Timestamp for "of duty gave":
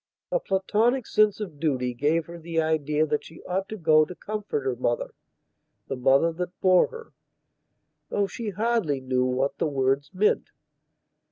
1.39-2.25